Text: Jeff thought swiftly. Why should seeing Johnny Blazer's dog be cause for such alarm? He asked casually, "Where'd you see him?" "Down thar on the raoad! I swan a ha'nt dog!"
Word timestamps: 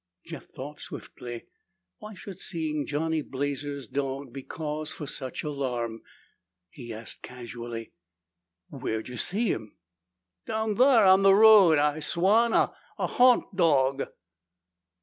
Jeff 0.25 0.45
thought 0.47 0.79
swiftly. 0.79 1.45
Why 1.99 2.15
should 2.15 2.39
seeing 2.39 2.87
Johnny 2.87 3.21
Blazer's 3.21 3.85
dog 3.87 4.33
be 4.33 4.41
cause 4.41 4.91
for 4.91 5.05
such 5.05 5.43
alarm? 5.43 6.01
He 6.71 6.91
asked 6.91 7.21
casually, 7.21 7.91
"Where'd 8.69 9.09
you 9.09 9.17
see 9.17 9.51
him?" 9.51 9.75
"Down 10.47 10.75
thar 10.77 11.05
on 11.05 11.21
the 11.21 11.35
raoad! 11.35 11.77
I 11.77 11.99
swan 11.99 12.51
a 12.51 12.71
ha'nt 12.97 13.55
dog!" 13.55 14.07